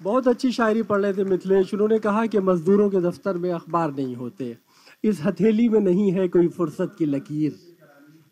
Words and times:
बहुत 0.00 0.28
अच्छी 0.28 0.50
शायरी 0.52 0.82
पढ़ 0.82 1.00
रहे 1.00 1.12
थे 1.12 1.24
मिथिलेश। 1.24 1.72
उन्होंने 1.74 1.98
कहा 1.98 2.24
कि 2.26 2.38
मजदूरों 2.40 2.88
के 2.90 3.00
दफ्तर 3.00 3.36
में 3.38 3.50
अखबार 3.52 3.92
नहीं 3.92 4.14
होते। 4.16 4.56
इस 5.04 5.20
हथेली 5.24 5.68
में 5.68 5.80
नहीं 5.80 6.10
है 6.12 6.26
कोई 6.28 6.48
फुर्सत 6.48 6.94
की 6.98 7.06
लकीर। 7.06 7.56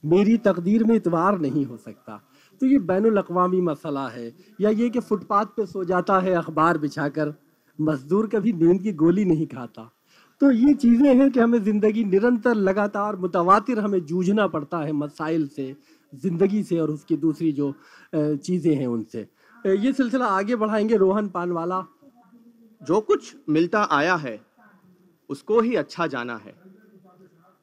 मेरी 0.04 0.36
तकदीर 0.38 0.84
में 0.84 0.94
इतवार 0.96 1.38
नहीं 1.40 1.64
हो 1.64 1.76
सकता। 1.76 2.20
तो 2.60 2.66
ये 2.66 2.78
बैन 2.80 3.16
अवी 3.16 3.60
मसला 3.60 4.06
है। 4.08 4.32
या 4.60 4.70
ये 4.70 4.88
कि 4.90 5.00
फुटपाथ 5.00 5.46
पे 5.56 5.66
सो 5.66 5.84
जाता 5.84 6.18
है 6.20 6.32
अखबार 6.34 6.78
बिछाकर। 6.78 7.34
मजदूर 7.78 8.26
कभी 8.26 8.52
नींद 8.52 8.82
की 8.82 8.92
गोली 8.94 9.24
नहीं 9.24 9.46
खाता। 9.46 9.90
तो 10.40 10.50
ये 10.50 10.74
चीज़ें 10.74 11.14
हैं 11.14 11.30
कि 11.30 11.40
हमें 11.40 11.62
ज़िंदगी 11.64 12.04
निरंतर 12.04 12.54
लगातार 12.54 13.16
मुतवातिर 13.16 13.78
हमें 13.78 14.00
जूझना 14.06 14.46
पड़ता 14.46 14.78
है 14.78 14.92
मसाइल 14.92 15.46
से, 15.48 15.74
ज़िंदगी 16.12 16.62
से 16.62 16.78
और 16.78 16.90
उसकी 16.90 17.16
दूसरी 17.16 17.52
जो 17.52 17.74
चीज़ें 18.14 18.74
हैं 18.74 18.86
उनसे। 18.86 19.26
ये 19.64 19.92
सिलसिला 19.92 20.26
आगे 20.26 20.56
बढ़ाएँगे 20.56 20.96
रोहन 20.96 21.28
पानवाला। 21.28 21.84
जो 22.82 23.00
कुछ 23.00 23.34
मिलता 23.48 23.82
आया 23.90 24.14
है 24.14 24.40
उसको 25.30 25.60
ही 25.60 25.74
अच्छा 25.74 26.06
जाना 26.06 26.36
है। 26.36 26.54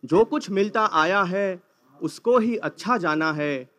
जो 0.04 0.24
कुछ 0.26 0.50
मिलता 0.50 0.86
आया 0.94 1.22
है 1.24 1.62
उसको 2.02 2.38
ही 2.38 2.56
अच्छा 2.58 2.98
जाना 2.98 3.32
है। 3.32 3.70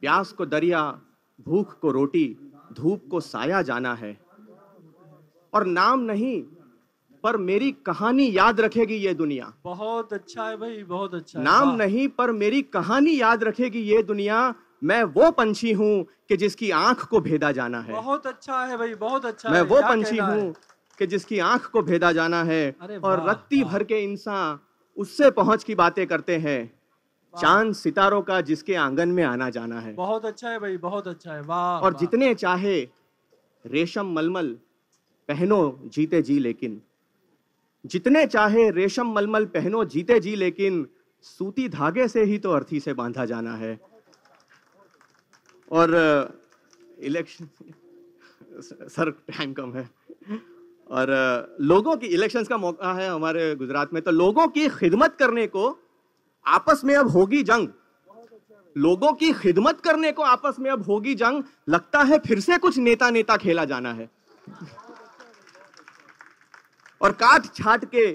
प्यास 0.00 0.32
को 0.32 0.46
दरिया 0.46 1.00
भूख 1.40 1.78
को 1.78 1.90
रोटी 1.90 2.52
धूप 2.72 3.02
को 3.10 3.20
साया 3.20 3.62
जाना 3.62 3.94
है। 3.94 4.20
और 5.52 5.66
नाम 5.66 6.00
नहीं 6.00 6.42
पर 7.24 7.36
मेरी 7.36 7.70
कहानी 7.86 8.30
याद 8.36 8.60
रखेगी 8.60 8.94
ये 8.94 9.14
दुनिया। 9.14 9.52
बहुत 9.64 10.12
अच्छा 10.12 10.44
है 10.44 10.56
भाई 10.56 10.82
बहुत 10.82 11.14
अच्छा 11.14 11.40
नाम 11.40 11.76
नहीं 11.76 12.08
पर 12.08 12.32
मेरी 12.32 12.62
कहानी 12.62 13.20
याद 13.20 13.44
रखेगी 13.44 13.80
ये 13.80 14.02
दुनिया। 14.02 14.54
मैं 14.82 15.02
वो 15.04 15.30
पंछी 15.30 15.72
हूँ 15.72 16.04
कि 16.28 16.36
जिसकी 16.36 16.70
आँख 16.70 17.04
को 17.04 17.20
भेदा 17.20 17.52
जाना 17.52 17.80
है। 17.80 17.92
बहुत 17.92 18.26
अच्छा 18.26 18.64
है 18.64 18.76
भाई 18.76 18.94
बहुत 18.94 19.26
अच्छा 19.26 19.50
मैं 19.50 19.62
वो 19.62 19.80
पंछी 19.82 20.16
हूँ 20.16 20.54
कि 20.98 21.06
जिसकी 21.06 21.38
आँख 21.38 21.66
को 21.66 21.82
भेदा 21.82 22.12
जाना 22.12 22.42
है 22.44 22.76
और 23.04 23.28
रत्ती 23.28 23.62
भर 23.64 23.84
के 23.84 24.02
इंसान 24.04 24.58
उससे 24.96 25.30
पहुँच 25.30 25.64
की 25.64 25.74
बातें 25.74 26.06
करते 26.06 26.36
हैं। 26.36 26.72
चाँद 27.34 27.72
सितारों 27.74 28.22
का 28.22 28.40
जिसके 28.40 28.74
आँगन 28.74 29.08
में 29.08 29.22
आना 29.24 29.50
जाना 29.50 29.80
है। 29.80 29.92
बहुत 29.94 30.24
अच्छा 30.24 30.50
है 30.50 30.58
भाई 30.58 30.76
बहुत 30.76 31.08
अच्छा 31.08 31.32
है 31.32 31.40
वाह 31.40 31.80
और 31.80 31.96
जितने 31.96 32.34
चाहे 32.34 32.80
रेशम 33.64 34.12
मलमल 34.12 34.48
पहनो 35.28 35.60
जीते 35.84 36.22
जी 36.22 36.38
लेकिन। 36.38 36.80
जितने 37.84 38.26
चाहे 38.26 38.70
रेशम 38.70 39.12
मलमल 39.12 39.44
पहनो 39.46 39.84
जीते 39.84 40.18
जी 40.20 40.34
लेकिन 40.36 40.86
सूती 41.24 41.68
धागे 41.68 42.08
से 42.08 42.24
ही 42.24 42.38
तो 42.38 42.52
अर्थी 42.52 42.80
से 42.80 42.92
बांधा 42.92 43.24
जाना 43.24 43.54
है। 43.54 43.78
और 45.70 45.94
इलेक्शन 46.98 47.48
सर 48.62 49.10
टाइम 49.10 49.52
कम 49.52 49.72
है। 49.74 49.88
और 50.90 51.08
लोगों 51.60 51.96
की 51.96 52.06
इलेक्शंस 52.06 52.48
का 52.48 52.56
मौका 52.58 52.92
है 52.92 53.08
हमारे 53.08 53.54
गुजरात 53.54 53.92
में 53.94 54.02
तो 54.02 54.10
लोगों 54.10 54.46
की 54.48 54.68
खिदमत 54.68 55.16
करने 55.18 55.46
को 55.46 55.78
आपस 56.46 56.80
में 56.84 56.94
अब 56.94 57.08
होगी 57.08 57.42
जंग। 57.42 57.68
लोगों 58.76 59.12
की 59.12 59.32
खिदमत 59.32 59.80
करने 59.80 60.12
को 60.12 60.22
आपस 60.22 60.56
में 60.60 60.70
अब 60.70 60.82
होगी 60.82 61.14
जंग। 61.14 61.42
लगता 61.68 62.02
है 62.02 62.18
फिर 62.18 62.40
से 62.40 62.58
कुछ 62.58 62.78
नेता 62.78 63.10
नेता 63.10 63.36
खेला 63.36 63.64
जाना 63.64 63.92
है। 63.92 64.10
और 67.00 67.12
काट 67.12 67.46
छाट 67.54 67.84
के 67.84 68.06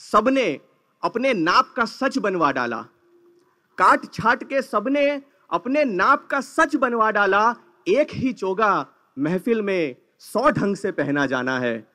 सबने 0.00 0.60
अपने 1.02 1.32
नाप 1.34 1.72
का 1.76 1.84
सच 1.84 2.18
बनवा 2.18 2.50
डाला। 2.52 2.80
काट 3.78 4.12
छाट 4.12 4.44
के 4.44 4.62
सबने 4.62 5.06
अपने 5.50 5.84
नाप 5.84 6.26
का 6.26 6.40
सच 6.40 6.76
बनवा 6.76 7.10
डाला, 7.10 7.54
एक 7.88 8.08
ही 8.12 8.32
चोगा 8.32 8.86
महफिल 9.18 9.62
में 9.62 9.96
सौ 10.18 10.50
ढंग 10.50 10.76
से 10.76 10.92
पहना 10.92 11.26
जाना 11.26 11.58
है। 11.58 11.86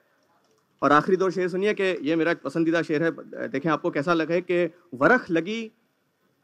और 0.81 0.91
आखिरी 0.91 1.17
दो 1.17 1.30
शेर 1.30 1.49
सुनिए 1.49 1.73
कि 1.73 1.83
ये 1.83 2.16
मेरा 2.16 2.33
पसंदीदा 2.33 2.81
शेर 2.81 3.03
है। 3.03 3.11
देखें 3.47 3.69
आपको 3.69 3.91
कैसा 3.91 4.13
लगे 4.13 4.41
कि 4.41 4.66
वरख 4.94 5.29
लगी 5.29 5.72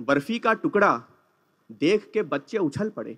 बर्फ़ी 0.02 0.40
का 0.40 0.54
टुकड़ा, 0.54 1.04
देख 1.72 2.10
के 2.14 2.24
बच्चे 2.24 2.58
उछल 2.58 2.90
पड़े। 2.90 3.18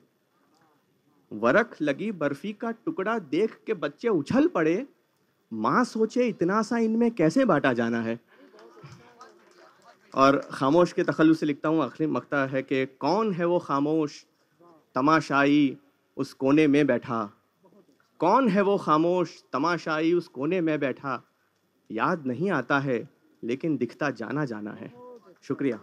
वरख 1.34 1.76
लगी 1.82 2.12
बर्फ़ी 2.12 2.54
का 2.54 2.72
टुकड़ा, 2.72 3.20
देख 3.20 3.60
के 3.68 3.74
बच्चे 3.74 4.08
उछल 4.08 4.48
पड़े। 4.48 4.86
माँ 5.54 5.84
सोचे 5.84 6.28
इतना 6.28 6.62
सा 6.62 6.78
इनमें 6.78 7.12
कैसे 7.12 7.46
बांटा 7.46 7.74
जाना 7.74 8.02
है? 8.02 8.20
और 10.16 10.50
खामोश 10.54 10.94
के 10.94 11.04
तखल्लु 11.04 11.34
से 11.34 11.46
लिखता 11.46 11.70
हूँ, 11.70 11.84
आखिरी 11.84 12.10
मकता 12.12 12.46
है 12.46 12.62
कि 12.62 12.86
कौन 12.86 13.34
है 13.34 13.46
वो 13.46 13.60
खामोश, 13.60 14.26
तमाशाई 14.96 15.78
उस 16.18 16.34
कोने 16.34 16.68
में 16.68 16.88
बैठा? 16.88 17.34
कौन 18.20 18.50
है 18.50 18.62
वो 18.62 18.78
खामोश, 18.78 19.44
तमाशाई 19.54 20.14
उस 20.14 20.28
कोने 20.28 20.62
में 20.62 20.80
बैठा? 20.80 21.24
याद 21.92 22.26
नहीं 22.26 22.52
आता 22.52 22.80
है, 22.80 23.10
लेकिन 23.44 23.78
दिखता 23.78 24.10
जाना 24.10 24.46
जाना 24.46 24.72
है। 24.72 24.94
शुक्रिया। 25.42 25.80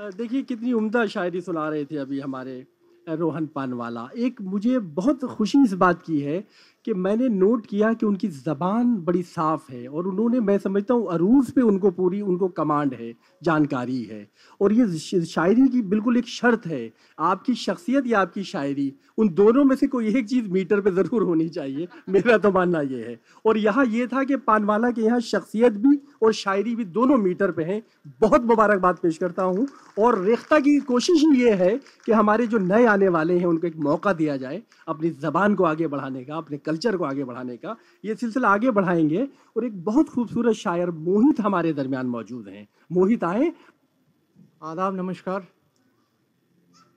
देखिए, 0.00 0.42
कितनी 0.42 0.72
उम्दा 0.72 1.06
शायरी 1.06 1.40
सुना 1.40 1.68
रहे 1.68 1.84
थे 1.84 1.96
अभी 1.96 2.20
हमारे 2.20 2.66
रोहन 3.08 3.46
पानवाला। 3.46 4.08
एक 4.16 4.40
मुझे 4.42 4.78
बहुत 4.78 5.24
खुशी 5.24 5.58
इस 5.64 5.72
बात 5.72 6.02
की 6.02 6.20
है 6.20 6.44
कि 6.88 6.94
मैंने 6.94 7.28
नोट 7.28 7.66
किया 7.66 7.92
कि 7.92 8.06
उनकी 8.06 8.28
ज़बान 8.28 8.94
बड़ी 9.04 9.22
साफ़ 9.22 9.72
है 9.72 9.86
और 9.88 10.06
उन्होंने, 10.08 10.40
मैं 10.40 10.58
समझता 10.58 10.94
हूँ, 10.94 11.06
अरूज 11.12 11.50
पे 11.50 11.60
उनको 11.62 11.90
पूरी, 11.90 12.20
उनको 12.22 12.48
कमांड 12.50 12.94
है, 12.94 13.12
जानकारी 13.42 14.02
है। 14.02 14.26
और 14.60 14.72
ये 14.72 15.24
शायरी 15.26 15.66
की 15.68 15.82
बिल्कुल 15.84 16.16
एक 16.16 16.26
शर्त 16.26 16.66
है, 16.66 16.90
आपकी 17.20 17.54
शख्सियत 17.56 18.06
या 18.06 18.20
आपकी 18.20 18.44
शायरी, 18.44 18.92
उन 19.18 19.28
दोनों 19.30 19.64
में 19.64 19.74
से 19.76 19.86
कोई 19.86 20.08
एक 20.08 20.26
चीज़ 20.28 20.48
मीटर 20.48 20.80
पे 20.80 20.90
ज़रूर 20.92 21.22
होनी 21.22 21.48
चाहिए, 21.48 21.88
मेरा 22.08 22.38
तो 22.38 22.50
मानना 22.52 22.80
ये 22.80 23.02
है। 23.02 23.18
और 23.44 23.58
यहाँ 23.58 23.84
ये 23.86 24.06
था 24.06 24.24
कि 24.24 24.36
पानवाला 24.38 24.90
के 24.90 25.02
यहाँ 25.02 25.20
शख्सियत 25.20 25.72
भी 25.74 25.98
और 26.22 26.32
शायरी 26.34 26.74
भी 26.76 26.84
दोनों 26.86 27.16
मीटर 27.18 27.50
पे 27.50 27.64
हैं, 27.64 27.82
बहुत 28.20 28.44
मुबारकबाद 28.44 28.98
पेश 29.02 29.18
करता 29.18 29.42
हूँ। 29.42 29.66
और 29.98 30.18
रेख्ता 30.24 30.58
की 30.60 30.78
कोशिश 30.88 31.24
ये 31.34 31.52
है 31.54 31.70
कि 32.06 32.12
हमारे 32.12 32.46
जो 32.46 32.58
नए 32.58 32.84
आने 32.86 33.08
वाले 33.10 33.38
हैं, 33.38 33.46
उनको 33.46 33.66
एक 33.66 33.76
मौका 33.80 34.12
दिया 34.12 34.36
जाए, 34.36 34.62
अपनी 34.88 35.10
ज़बान 35.12 35.54
को 35.54 35.64
आगे 35.64 35.86
बढ़ाने 35.86 36.24
का, 36.24 36.36
अपने 36.36 36.56
कल्चर 36.58 36.76
को 36.86 37.04
आगे 37.04 37.24
बढ़ाने 37.24 37.56
का। 37.56 37.76
ये 38.04 38.14
सिलसिला 38.14 38.48
आगे 38.48 38.70
बढ़ाएँगे 38.70 39.28
और 39.56 39.64
एक 39.64 39.84
बहुत 39.84 40.08
खूबसूरत 40.08 40.54
शायर 40.54 40.90
मोहित 40.90 41.40
हमारे 41.40 41.72
दरमियान 41.72 42.06
मौजूद 42.06 42.48
हैं। 42.48 42.68
मोहित 42.92 43.24
आए। 43.24 43.52
आदाब 44.62 44.94
नमस्कार। 44.94 45.46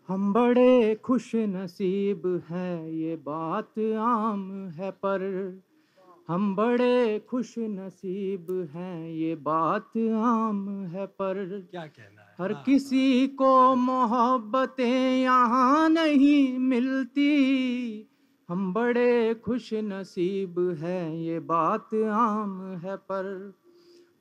हम 0.08 0.34
बड़े 0.34 0.96
खुश 0.96 1.32
नसीब 1.36 2.44
हैं 2.50 2.88
ये 2.88 3.16
बात 3.16 3.80
आम 3.98 4.68
है 4.68 4.92
पर। 4.92 5.62
हम 6.28 6.56
बड़े 6.56 7.20
खुश 7.20 7.56
नसीब 7.58 8.70
हैं 8.74 9.10
ये 9.10 9.36
बात 9.36 9.98
आम 10.14 10.86
है 10.86 11.06
पर। 11.06 11.68
क्या 11.72 11.86
कहना 11.86 12.22
है? 12.22 12.36
हर 12.40 12.54
हाँ। 12.54 12.64
किसी 12.64 13.28
को 13.28 13.76
मोहब्बतें 13.76 15.22
यहाँ 15.22 15.90
नहीं 15.90 16.60
मिलती। 16.60 17.32
हम 18.50 18.74
बड़े 18.74 19.34
खुश 19.34 19.74
नसीब 19.74 20.78
हैं, 20.80 21.16
ये 21.16 21.40
बात 21.40 21.94
आम 21.94 22.62
है 22.76 22.96
पर। 22.96 23.54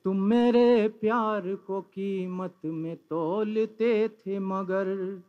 तुम 0.05 0.17
मेरे 0.17 0.89
प्यार 0.89 1.55
को 1.55 1.81
कीमत 1.81 2.57
में 2.65 2.97
तोलते 2.97 4.09
थे 4.09 4.39
मगर, 4.39 5.23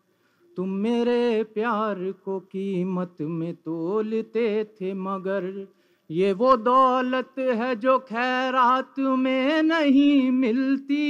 तुम 0.57 0.69
मेरे 0.69 1.43
प्यार 1.43 2.11
को 2.11 2.39
कीमत 2.39 3.15
में 3.21 3.55
तोलते 3.55 4.63
थे 4.63 4.93
मगर। 4.93 5.67
ये 6.11 6.33
वो 6.33 6.57
दौलत 6.57 7.35
है 7.39 7.75
जो 7.75 7.99
खैरात 7.99 8.99
में 8.99 9.63
नहीं 9.63 10.31
मिलती। 10.31 11.05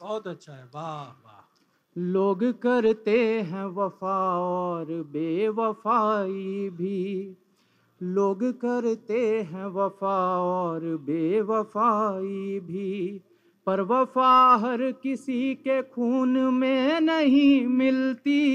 बहुत 0.00 0.26
अच्छा 0.26 0.52
है, 0.52 0.64
वाह 0.74 1.27
लोग 2.00 2.44
करते 2.44 3.40
हैं 3.40 3.64
वफा 3.64 4.38
और 4.40 4.84
बेवफाई 4.84 6.70
भी। 6.72 7.34
लोग 8.02 8.44
करते 8.44 9.42
हैं 9.42 9.66
वफा 9.66 10.42
और 10.42 10.80
बेवफाई 10.80 12.60
भी। 12.60 13.20
पर 13.66 13.80
वफा 13.80 14.56
हर 14.56 14.92
किसी 14.92 15.54
के 15.54 15.82
खून 15.82 16.54
में 16.54 17.00
नहीं 17.00 17.66
मिलती। 17.66 18.50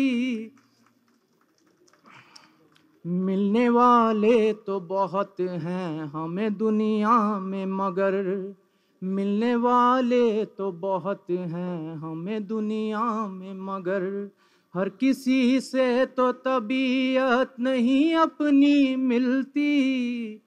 मिलने 3.07 3.69
वाले 3.69 4.53
तो 4.53 4.79
बहुत 4.79 5.35
हैं 5.39 6.05
हमें 6.05 6.57
दुनिया 6.57 7.39
में 7.39 7.65
मगर। 7.65 8.55
मिलने 9.03 9.55
वाले 9.55 10.45
तो 10.47 10.71
बहुत 10.71 11.29
हैं 11.29 11.95
हमें 11.95 12.45
दुनिया 12.47 13.01
में, 13.27 13.53
मगर 13.55 14.29
हर 14.73 14.89
किसी 14.89 15.59
से 15.61 16.05
तो 16.07 16.31
तबीयत 16.31 17.55
नहीं 17.59 18.15
अपनी 18.15 18.95
मिलती। 18.95 20.41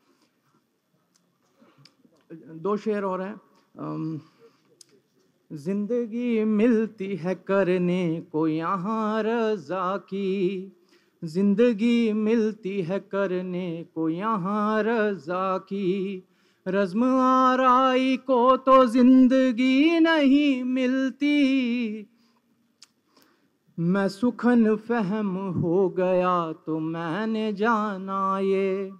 दो 2.32 2.76
शेर 2.76 3.04
और 3.04 3.22
हैं। 3.22 3.40
ज़िंदगी 5.50 6.44
मिलती 6.44 7.14
है 7.16 7.34
करने 7.46 8.20
को, 8.32 8.46
यहाँ 8.48 9.22
रजा 9.22 9.96
की। 9.96 10.72
ज़िंदगी 11.22 12.12
मिलती 12.12 12.80
है 12.82 12.98
करने 13.00 13.84
को, 13.94 14.08
यहाँ 14.08 14.82
रजा 14.82 15.56
की। 15.58 16.22
रज्म 16.66 17.04
आराई 17.20 18.16
को 18.16 18.56
तो 18.56 18.84
ज़िंदगी 18.86 20.00
नहीं 20.00 20.64
मिलती। 20.64 21.36
मैं 23.78 24.08
सुखन 24.08 24.74
फहम 24.76 25.36
हो 25.36 25.88
गया 25.88 26.52
तो 26.66 26.78
मैंने 26.78 27.52
जाना 27.52 28.38
ये। 28.38 28.90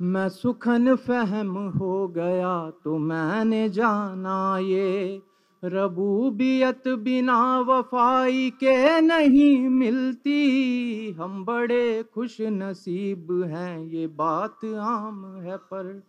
मैं 0.00 0.28
सुखन 0.28 0.94
फहम 0.96 1.56
हो 1.78 2.08
गया 2.08 2.70
तो 2.84 2.98
मैंने 2.98 3.68
जाना 3.68 4.58
ये। 4.58 5.22
रबूबियत 5.62 6.88
बिना 6.88 7.60
वफाई 7.60 8.50
के 8.50 9.00
नहीं 9.00 9.68
मिलती। 9.68 11.12
हम 11.12 11.44
बड़े 11.44 12.02
खुश 12.14 12.36
नसीब 12.40 13.32
हैं, 13.44 13.86
ये 13.86 14.06
बात 14.06 14.64
आम 14.64 15.24
है 15.42 15.56
पर। 15.56 16.02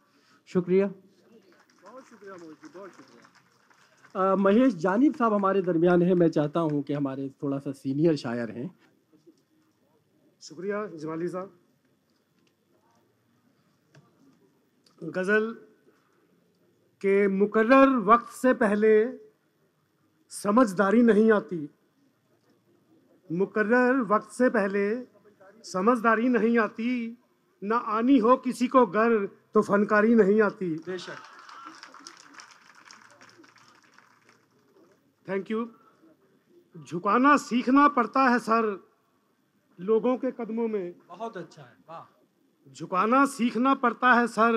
शुक्रिया। 0.50 0.86
बहुत 0.88 2.04
शुक्रिया 2.10 2.34
मोहित 2.34 2.58
जी 2.64 2.70
बहुत 2.76 2.90
शुक्रिया। 2.90 4.36
महेश 4.36 4.74
जानिब 4.76 5.16
साहब 5.16 5.34
हमारे 5.34 5.62
दरमियान 5.62 6.02
है। 6.02 6.14
मैं 6.14 6.30
चाहता 6.30 6.60
हूँ 6.62 6.82
कि 6.84 6.94
हमारे 6.94 7.28
थोड़ा 7.44 7.58
सा 7.58 7.72
सीनियर 7.72 8.16
शायर 8.16 8.52
हैं। 8.52 8.70
शुक्रिया 10.42 10.86
जमाली 10.96 11.28
साहब। 11.28 11.52
गज़ल 15.02 15.52
के 17.02 17.28
मुकर्र 17.28 17.88
वक्त 18.06 18.32
से 18.34 18.54
पहले 18.56 18.94
समझदारी 20.32 21.02
नहीं 21.04 21.32
आती। 21.32 21.70
मुकर्र 23.30 24.02
वक्त 24.10 24.32
से 24.32 24.50
पहले 24.50 24.86
समझदारी 25.66 26.30
नहीं 26.30 26.58
आती। 26.60 27.18
ना 27.62 27.76
आनी 27.76 28.18
हो 28.18 28.36
किसी 28.38 28.68
को 28.68 28.86
गर 28.88 29.26
तो 29.56 29.62
फनकारी 29.62 30.16
नहीं 30.16 30.42
आती। 30.42 30.70
बेशक। 30.86 31.18
थैंक 35.26 35.52
यू 35.52 35.70
झुकाना 36.78 37.36
सीखना 37.38 37.88
पड़ता 37.88 38.28
है 38.30 38.40
सर 38.40 38.66
लोगों 39.80 40.18
के 40.18 40.32
कदमों 40.32 40.68
में। 40.68 40.94
बहुत 41.08 41.38
अच्छा 41.38 41.62
है 41.62 41.76
वाह। 41.90 42.74
झुकाना 42.74 43.26
सीखना 43.26 43.74
पड़ता 43.76 44.14
है 44.14 44.28
सर 44.28 44.56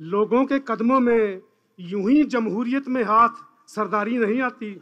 लोगों 0.00 0.44
के 0.44 0.58
कदमों 0.58 1.00
में। 1.00 1.42
यूँ 1.78 2.10
ही 2.10 2.24
जमहूरियत 2.24 2.88
में 2.88 3.02
हाथ 3.04 3.42
सरदारी 3.68 4.18
नहीं 4.18 4.40
आती। 4.42 4.74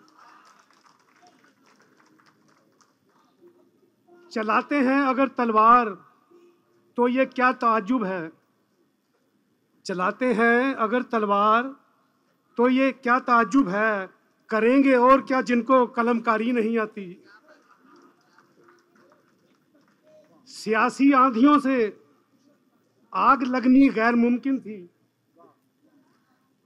चलाते 4.32 4.80
हैं 4.80 5.00
अगर 5.02 5.28
तलवार 5.28 5.88
तो 6.98 7.08
ये 7.08 7.26
क्या 7.26 7.52
ताजुब 7.52 8.04
है? 8.04 8.45
चलाते 9.86 10.32
हैं 10.32 10.74
अगर 10.74 11.02
तलवार 11.02 11.62
तो 12.56 12.68
ये 12.68 12.92
क्या 12.92 13.18
ताजुब 13.18 13.68
है? 13.68 14.08
करेंगे 14.50 14.94
और 14.94 15.20
क्या 15.20 15.40
जिनको 15.40 15.86
कलमकारी 15.86 16.52
नहीं 16.52 16.78
आती? 16.78 17.22
सियासी 20.46 21.12
आंधियों 21.12 21.58
से 21.58 21.98
आग 23.14 23.42
लगनी 23.42 23.88
गैर 23.88 24.14
मुमकिन 24.14 24.58
थी। 24.58 24.90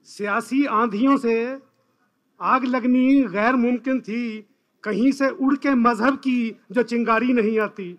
सियासी 0.04 0.64
आंधियों 0.64 1.16
से 1.16 1.58
आग 2.40 2.64
लगनी 2.64 3.22
गैर 3.22 3.56
मुमकिन 3.56 4.00
थी। 4.00 4.46
कहीं 4.84 5.12
से 5.12 5.28
उड़ 5.28 5.56
के 5.56 5.74
मज़हब 5.74 6.16
की 6.16 6.56
जो 6.72 6.82
चिंगारी 6.82 7.32
नहीं 7.32 7.58
आती। 7.60 7.98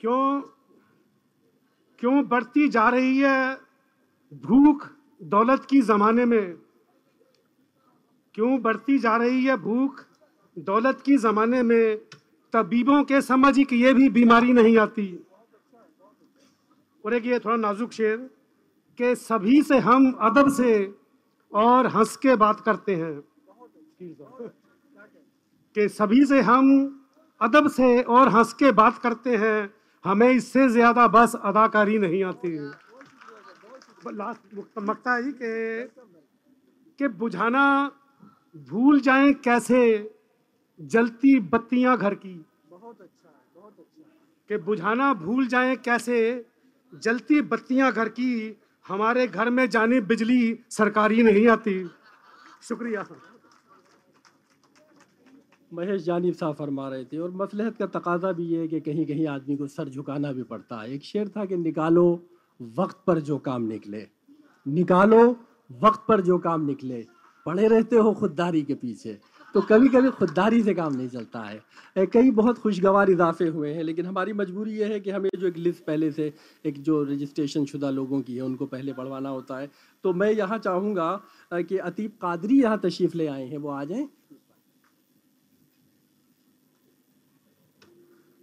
क्यों 0.00 0.40
क्यों 1.98 2.28
बढ़ती 2.28 2.68
जा 2.68 2.88
रही 2.88 3.18
है 3.18 3.60
भूख 4.34 4.88
दौलत 5.22 5.64
की 5.64 5.80
जमाने 5.80 6.24
में? 6.24 6.58
क्यों 8.34 8.62
बढ़ती 8.62 8.98
जा 8.98 9.16
रही 9.16 9.44
है 9.44 9.56
भूख 9.56 10.06
दौलत 10.58 11.00
की 11.00 11.16
जमाने 11.16 11.62
में? 11.62 12.00
तबीबों 12.52 13.04
के 13.04 13.22
समझ 13.22 13.54
कि 13.64 13.76
ये 13.76 13.94
भी 13.94 14.08
बीमारी 14.08 14.52
नहीं 14.52 14.78
आती। 14.78 15.20
और 17.04 17.14
एक 17.14 17.26
ये 17.26 17.38
थोड़ा 17.38 17.56
नाजुक 17.56 17.92
शेर 17.92 18.16
के 18.98 19.14
सभी 19.14 19.62
से 19.62 19.78
हम 19.78 20.12
अदब 20.12 20.52
से 20.52 20.94
और 21.54 21.86
हंस 21.86 22.16
के 22.16 22.36
बात 22.36 22.60
करते 22.60 22.94
हैं। 22.96 23.22
कि 25.74 25.88
सभी 25.88 26.24
से 26.24 26.40
हम 26.40 26.96
अदब 27.40 27.70
से 27.70 28.02
और 28.02 28.28
हंस 28.28 28.52
के 28.52 28.72
बात 28.72 28.98
करते 28.98 29.36
हैं। 29.36 29.79
हमें 30.04 30.28
इससे 30.28 30.68
ज़्यादा 30.68 31.06
बस 31.08 31.34
अदाकारी 31.44 31.98
नहीं 31.98 32.22
आती। 32.24 32.56
लास्ट 34.12 34.78
मकता 34.80 35.14
है 35.14 35.32
कि 35.32 35.88
कि 36.98 37.08
बुझाना 37.18 37.64
भूल 38.54 39.00
जाएँ 39.00 39.32
कैसे 39.44 39.80
जलती 40.80 41.38
बत्तियाँ 41.52 41.96
घर 41.98 42.14
की। 42.14 42.34
बहुत 42.70 43.00
अच्छा 43.00 43.30
बहुत 43.54 43.74
अच्छा 43.78 44.48
कि 44.50 44.56
बुझाना 44.64 45.12
भूल 45.14 45.46
जाएँ 45.46 45.76
कैसे 45.76 46.18
जलती 46.92 47.40
बत्तियाँ 47.42 47.92
घर 47.92 48.08
की। 48.08 48.56
हमारे 48.86 49.26
घर 49.26 49.50
में 49.50 49.68
जाने 49.70 50.00
बिजली 50.00 50.42
सरकारी 50.70 51.22
नहीं 51.22 51.46
आती। 51.48 51.74
शुक्रिया। 52.62 53.02
महेश 55.72 56.02
जानिब 56.02 56.34
साहब 56.34 56.54
फरमा 56.54 56.88
रहे 56.88 57.04
थे 57.04 57.18
और 57.18 57.30
मसलहत 57.30 57.76
का 57.76 57.86
तकाजा 57.86 58.32
भी 58.32 58.44
ये 58.44 58.58
है 58.58 58.68
कि 58.68 58.80
कहीं 58.80 59.06
कहीं 59.06 59.26
आदमी 59.26 59.56
को 59.56 59.66
सर 59.66 59.88
झुकाना 59.88 60.32
भी 60.32 60.42
पड़ता 60.42 60.76
है। 60.76 60.92
एक 60.94 61.02
शेर 61.02 61.28
था 61.28 61.44
कि 61.44 61.56
निकालो, 61.56 62.22
वक्त 62.60 62.96
पर 63.06 63.20
जो 63.20 63.38
काम 63.38 63.62
निकले। 63.62 64.06
निकालो, 64.66 65.36
वक्त 65.82 66.04
पर 66.08 66.20
जो 66.20 66.38
काम 66.38 66.66
निकले। 66.66 67.06
पड़े 67.46 67.68
रहते 67.68 67.96
हो 67.96 68.12
खुददारी 68.14 68.62
के 68.62 68.74
पीछे। 68.74 69.18
तो 69.54 69.60
कभी 69.60 69.88
कभी 69.88 70.10
खुददारी 70.10 70.62
से 70.62 70.74
काम 70.74 70.94
नहीं 70.94 71.08
चलता 71.08 71.40
है। 71.40 72.06
कई 72.06 72.30
बहुत 72.30 72.58
खुशगवार 72.58 73.10
इजाफे 73.10 73.46
हुए 73.48 73.72
हैं, 73.74 73.82
लेकिन 73.82 74.06
हमारी 74.06 74.32
मजबूरी 74.32 74.72
ये 74.72 74.84
है 74.84 75.00
कि 75.00 75.10
हमें 75.10 75.30
जो 75.38 75.46
एक 75.46 75.56
लिस्ट 75.56 75.84
पहले 75.84 76.10
से, 76.12 76.32
एक 76.66 76.82
जो 76.82 77.02
रजिस्ट्रेशन 77.02 77.64
शुदा 77.64 77.90
लोगों 77.90 78.20
की 78.20 78.36
है, 78.36 78.42
उनको 78.42 78.66
पहले 78.66 78.92
पढ़वाना 78.92 79.28
होता 79.28 79.58
है। 79.58 79.70
तो 80.04 80.12
मैं 80.12 80.32
यहाँ 80.32 80.58
चाहूँगा 80.58 81.20
कि 81.54 81.76
अतीब 81.76 82.10
कादरी 82.22 82.62
यहाँ 82.62 82.80
तशरीफ़ 82.84 83.16
ले 83.16 83.26
आए 83.26 83.46
हैं, 83.46 83.58
वो 83.58 83.68
आ 83.68 83.84
जाएँ। 83.84 84.08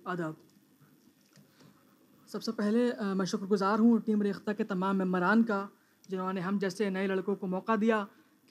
आदाब। 0.08 0.36
सबसे 2.30 2.52
पहले 2.54 3.14
मैं 3.14 3.26
शुक्रगुज़ार 3.26 3.80
हूँ 3.80 4.00
टीम 4.02 4.22
रेख्ता 4.24 4.54
के 4.54 4.64
तमाम 4.64 4.96
मेम्बरान 4.98 5.44
का, 5.44 5.60
जिन्होंने 6.10 6.42
हम 6.42 6.60
जैसे 6.60 6.90
नए 6.90 7.08
लड़कों 7.08 7.36
को 7.36 7.48
मौका 7.48 7.76
दिया 7.76 7.98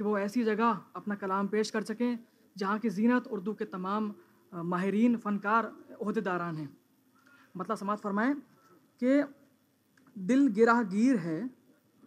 कि 0.01 0.05
वो 0.05 0.19
ऐसी 0.19 0.45
जगह 0.45 0.81
अपना 0.97 1.15
कलाम 1.15 1.49
पेश 1.49 1.71
कर 1.71 1.83
सकें, 1.83 2.19
जहाँ 2.57 2.79
की 2.79 2.91
जीनत 2.91 3.27
उर्दू 3.29 3.55
के 3.55 3.65
तमाम 3.67 4.13
माहरीन, 4.53 5.17
फ़नकार, 5.17 5.73
अहदेदारान 5.97 6.57
हैं। 6.57 6.69
मतलब 7.55 7.77
समाज 7.77 7.99
फरमाएँ 7.99 8.35
कि 9.03 9.25
दिल 10.17 10.47
गिराह 10.53 10.83
गिर 10.93 11.17
है, 11.19 11.41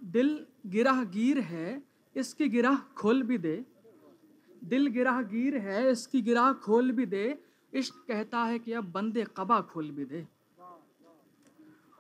दिल 0.02 0.46
गिराह 0.68 1.04
गिर 1.10 1.40
है, 1.42 1.82
इसकी 2.16 2.50
गिराह 2.50 2.78
खोल 2.98 3.24
भी 3.24 3.38
दे। 3.40 3.58
दिल 4.64 4.88
गिराह 4.90 5.22
गिर 5.28 5.58
है, 5.58 5.92
इसकी 5.92 6.22
गिराह 6.22 6.52
खोल 6.62 6.92
भी 6.92 7.06
दे 7.08 7.28
इश्क 7.74 7.94
कहता 8.08 8.44
है 8.44 8.60
कि 8.60 8.74
अब 8.74 8.92
बंदे 8.92 9.26
कबा 9.38 9.62
खोल 9.62 9.90
भी 9.92 10.06
दे। 10.06 10.28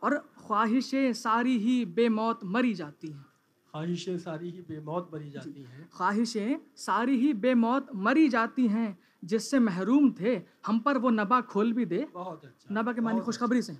और 0.01 0.17
ख्वाहिशें 0.39 1.13
सारी 1.13 1.57
ही 1.59 1.83
बेमौत 1.85 2.39
मरी 2.45 2.73
जाती 2.73 3.07
हैं। 3.07 3.25
ख्वाहिशें 3.73 4.17
सारी 4.17 4.49
ही 4.51 4.61
बेमौत 4.63 5.09
मरी 5.13 5.29
जाती 5.29 5.63
हैं। 5.63 5.89
ख्वाहिशें 5.93 6.59
सारी 6.77 7.17
ही 7.17 7.33
बेमौत 7.35 7.87
मरी 7.95 8.29
जाती 8.29 8.67
हैं 8.67 8.97
जिससे 9.23 9.59
महरूम 9.59 10.11
थे 10.19 10.41
हम 10.65 10.79
पर 10.79 10.97
वो 10.97 11.09
नबा 11.09 11.41
खोल 11.41 11.73
भी 11.73 11.85
दे। 11.85 12.07
बहुत 12.13 12.45
अच्छा 12.45 12.73
नबा 12.73 12.93
के 12.93 13.01
मानी 13.01 13.21
खुशखबरी 13.21 13.61
से। 13.61 13.73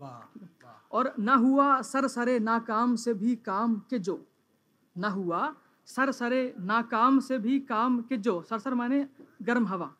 वाह 0.00 0.18
वाह। 0.64 0.96
और 0.96 1.14
ना 1.18 1.34
हुआ 1.34 1.80
सर 1.82 2.08
सरे 2.08 2.38
नाकाम 2.40 2.96
से 2.96 3.14
भी 3.14 3.36
काम 3.36 3.76
के 3.90 3.98
जो। 3.98 4.20
ना 4.96 5.08
हुआ 5.08 5.54
सर 5.88 6.12
सरे 6.12 6.42
नाकाम 6.60 7.18
से 7.20 7.38
भी 7.38 7.58
काम 7.66 8.00
के 8.02 8.16
जो। 8.18 8.40
सर 8.42 8.58
सर 8.58 8.74
माने 8.74 9.06
गर्म 9.42 9.66
हवा। 9.66 9.94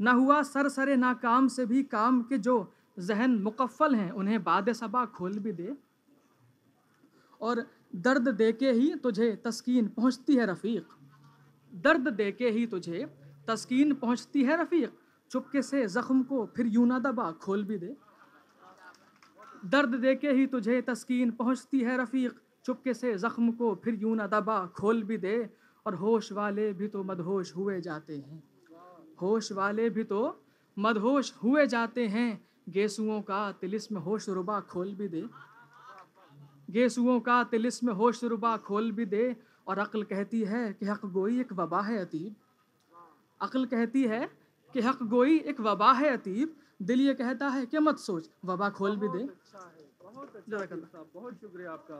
ना 0.00 0.12
हुआ 0.12 0.42
सर 0.42 0.68
सरे 0.68 0.96
नाकाम 0.96 1.48
से 1.48 1.66
भी 1.66 1.82
काम 1.82 2.22
के 2.22 2.38
जो 2.38 2.72
जहन 2.98 3.30
मुकफ़ल 3.30 3.94
हैं, 3.94 4.10
उन्हें 4.10 4.42
बाद 4.44 4.72
सबा 4.72 5.04
खोल 5.06 5.38
भी 5.38 5.52
दे। 5.52 5.76
और 7.40 7.66
दर्द 7.96 8.28
दे 8.28 8.52
के 8.52 8.70
ही 8.72 8.94
तुझे 8.94 9.36
तस्कीन 9.44 9.88
पहुँचती 9.88 10.36
है 10.36 10.46
रफ़ीक। 10.46 10.86
दर्द 11.72 12.08
दे 12.08 12.32
के 12.32 12.50
ही 12.50 12.66
तुझे 12.66 13.04
तस्कीन 13.48 13.94
पहुँचती 13.94 14.44
है 14.44 14.60
रफ़ीक। 14.62 14.98
चुपके 15.30 15.62
से 15.62 15.86
ज़ख्म 15.86 16.22
को 16.22 16.46
फिर 16.56 16.66
यूँ 16.66 16.86
ना 16.86 16.98
दबा, 16.98 17.30
खोल 17.32 17.64
भी 17.64 17.78
दे। 17.78 17.96
दर्द 19.64 19.94
दे 19.94 20.14
के 20.14 20.32
ही 20.32 20.46
तुझे 20.46 20.80
तस्कीन 20.82 21.30
पहुँचती 21.30 21.80
है 21.80 21.96
रफ़ीक। 21.98 22.40
चुपके 22.64 22.94
से 22.94 23.16
ज़ख्म 23.18 23.52
को 23.52 23.74
फिर 23.74 23.94
यूँ 23.94 24.16
ना 24.16 24.26
दबा, 24.26 24.66
खोल 24.66 25.02
भी 25.02 25.18
दे। 25.18 25.50
और 25.86 25.94
होश 25.94 26.32
वाले 26.32 26.72
भी 26.72 26.88
तो 26.88 27.04
मदहोश 27.04 27.56
हुए 27.56 27.80
जाते 27.80 28.16
हैं। 28.16 28.42
होश 29.22 29.50
वाले 29.52 29.88
भी 29.90 30.04
तो 30.04 30.20
मदहोश 30.76 31.32
हुए 31.42 31.66
जाते 31.66 32.06
हैं। 32.08 32.30
गेसुओं 32.68 33.20
का 33.22 33.40
तिलिस्म 33.52 33.98
होश 33.98 34.28
रुबा 34.28 34.60
खोल 34.60 34.94
भी 34.94 35.08
दे। 35.08 35.24
गेसुओं 36.70 37.20
का 37.20 37.42
तिलिस्म 37.44 37.92
होश 37.92 38.24
रुबा 38.24 38.56
खोल 38.56 38.90
भी 38.92 39.04
दे। 39.06 39.36
और 39.68 39.78
अक्ल 39.78 40.02
कहती 40.02 40.42
है 40.44 40.72
कि 40.72 40.86
हक 40.86 41.04
गोई 41.06 41.40
एक 41.40 41.52
वबा 41.52 41.80
है 41.82 41.98
अतीब। 41.98 42.34
अक्ल 43.40 43.64
कहती 43.66 44.02
है 44.04 44.20
कि 44.74 44.80
हक 44.80 45.02
गोई 45.08 45.38
एक 45.46 45.60
वबा 45.60 45.92
है 45.92 46.08
अतीब। 46.10 46.54
दिल 46.82 47.00
ये 47.00 47.14
कहता 47.14 47.48
है 47.48 47.66
कि 47.66 47.78
मत 47.78 47.98
सोच 47.98 48.28
वबा 48.44 48.68
खोल 48.70 48.96
भी 48.96 49.08
दे। 49.08 49.24
बहुत 50.02 50.36
अच्छा 50.36 50.56
अच्छा 50.56 51.04
बहुत 51.14 51.34
शुक्रिया 51.34 51.72
आपका। 51.72 51.96